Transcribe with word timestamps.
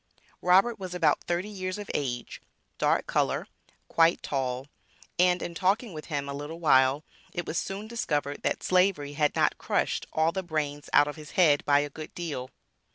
Robert 0.41 0.79
was 0.79 0.95
about 0.95 1.25
thirty 1.25 1.47
years 1.47 1.77
of 1.77 1.91
age, 1.93 2.41
dark 2.79 3.05
color, 3.05 3.45
quite 3.87 4.23
tall, 4.23 4.65
and 5.19 5.43
in 5.43 5.53
talking 5.53 5.93
with 5.93 6.05
him 6.05 6.27
a 6.27 6.33
little 6.33 6.59
while, 6.59 7.03
it 7.33 7.45
was 7.45 7.59
soon 7.59 7.87
discovered 7.87 8.41
that 8.41 8.63
Slavery 8.63 9.13
had 9.13 9.35
not 9.35 9.59
crushed 9.59 10.07
all 10.11 10.31
the 10.31 10.41
brains 10.41 10.89
out 10.91 11.07
of 11.07 11.17
his 11.17 11.33
head 11.37 11.63
by 11.65 11.81
a 11.81 11.89
good 11.91 12.15
deal. 12.15 12.49